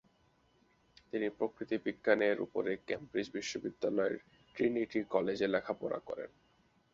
[1.11, 4.15] তিনি প্রকৃতি বিজ্ঞানের উপরে কেমব্রিজ বিশ্ববিদ্যালয়ের
[4.55, 6.29] ট্রিনিটি কলেজে লেখাপড়া করেন।